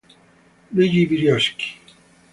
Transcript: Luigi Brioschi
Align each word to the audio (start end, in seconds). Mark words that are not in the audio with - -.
Luigi 0.73 1.05
Brioschi 1.05 1.69